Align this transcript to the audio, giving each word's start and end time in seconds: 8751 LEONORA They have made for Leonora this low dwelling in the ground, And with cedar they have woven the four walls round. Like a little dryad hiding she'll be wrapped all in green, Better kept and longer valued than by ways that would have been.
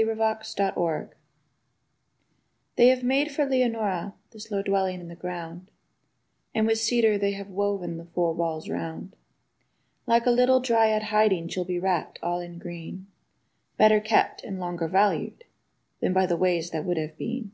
8751 0.00 0.76
LEONORA 0.78 1.10
They 2.76 2.88
have 2.88 3.02
made 3.02 3.30
for 3.30 3.44
Leonora 3.44 4.14
this 4.30 4.50
low 4.50 4.62
dwelling 4.62 4.98
in 4.98 5.08
the 5.08 5.14
ground, 5.14 5.70
And 6.54 6.66
with 6.66 6.78
cedar 6.78 7.18
they 7.18 7.32
have 7.32 7.50
woven 7.50 7.98
the 7.98 8.06
four 8.06 8.32
walls 8.32 8.70
round. 8.70 9.14
Like 10.06 10.24
a 10.24 10.30
little 10.30 10.60
dryad 10.60 11.02
hiding 11.02 11.48
she'll 11.48 11.66
be 11.66 11.78
wrapped 11.78 12.18
all 12.22 12.40
in 12.40 12.56
green, 12.56 13.08
Better 13.76 14.00
kept 14.00 14.42
and 14.42 14.58
longer 14.58 14.88
valued 14.88 15.44
than 16.00 16.14
by 16.14 16.24
ways 16.32 16.70
that 16.70 16.86
would 16.86 16.96
have 16.96 17.18
been. 17.18 17.52